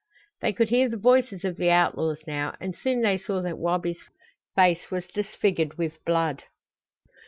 [0.41, 4.09] They could hear the voices of the outlaws now, and soon they saw that Wabi's
[4.55, 6.41] face was disfigured with blood.